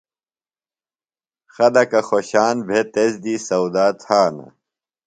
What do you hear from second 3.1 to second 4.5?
دی سودا تھانہ۔